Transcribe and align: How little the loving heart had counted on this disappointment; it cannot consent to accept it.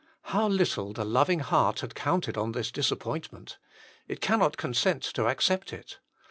How 0.33 0.47
little 0.47 0.93
the 0.93 1.05
loving 1.05 1.41
heart 1.41 1.81
had 1.81 1.93
counted 1.93 2.35
on 2.35 2.53
this 2.53 2.71
disappointment; 2.71 3.59
it 4.07 4.19
cannot 4.19 4.57
consent 4.57 5.03
to 5.03 5.27
accept 5.27 5.71
it. 5.71 5.99